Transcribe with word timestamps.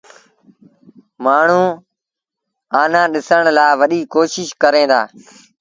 مآڻهوٚݩ 1.23 1.81
آنآ 2.81 3.01
ڏسڻ 3.13 3.43
لآ 3.57 3.67
وڏيٚ 3.79 4.09
ڪوشيٚش 4.13 4.49
ڪريݩ 4.61 4.89
دآ۔ 4.91 5.01